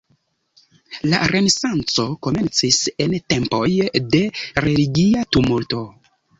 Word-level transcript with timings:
La 1.13 1.19
Renesanco 1.31 2.07
komencis 2.29 2.81
en 3.07 3.15
tempoj 3.35 3.63
de 4.17 4.25
religia 4.69 5.31
tumulto. 5.39 5.87